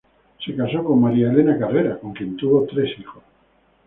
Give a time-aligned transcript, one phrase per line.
[0.43, 3.21] Se casó con María Elena Carrera, con quien tuvo tres hijos.